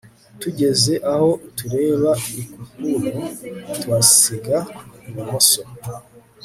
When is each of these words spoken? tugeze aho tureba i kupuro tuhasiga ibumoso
tugeze 0.41 0.93
aho 1.13 1.29
tureba 1.57 2.11
i 2.41 2.43
kupuro 2.51 3.13
tuhasiga 3.81 4.57
ibumoso 5.07 5.61